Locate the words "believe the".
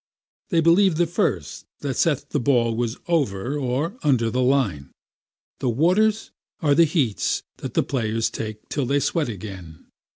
0.61-1.05